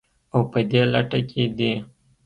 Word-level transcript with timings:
او 0.33 0.41
په 0.51 0.59
دې 0.69 0.81
لټه 0.93 1.19
کې 1.29 1.43
دي 1.57 1.71